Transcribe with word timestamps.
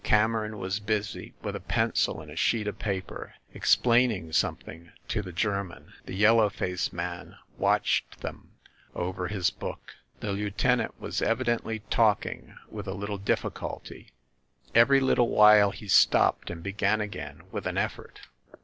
Cameron 0.03 0.57
was 0.57 0.79
busy 0.79 1.35
with 1.43 1.55
a 1.55 1.59
pen 1.59 1.93
cil 1.93 2.21
and 2.21 2.31
a 2.31 2.35
sheet 2.35 2.65
of 2.67 2.79
paper, 2.79 3.35
explaining 3.53 4.33
something 4.33 4.89
to 5.09 5.21
the 5.21 5.31
German. 5.31 5.93
The 6.07 6.15
yellow 6.15 6.49
faced 6.49 6.91
man 6.91 7.35
watched 7.59 8.21
them 8.21 8.53
over 8.95 9.27
his 9.27 9.51
book. 9.51 9.93
The 10.19 10.31
lieutenant 10.31 10.99
was 10.99 11.21
evidently 11.21 11.81
talking 11.91 12.55
with 12.67 12.87
a 12.87 12.95
little 12.95 13.19
difficulty; 13.19 14.09
every 14.73 15.01
little 15.01 15.29
while 15.29 15.69
he 15.69 15.87
stopped, 15.87 16.49
and 16.49 16.63
be 16.63 16.71
gan 16.73 16.99
again 16.99 17.43
with 17.51 17.67
an 17.67 17.77
effort. 17.77 18.21